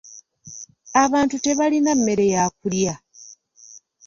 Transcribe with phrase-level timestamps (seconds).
[1.03, 2.93] Abantu tebalina mmere ya kulya.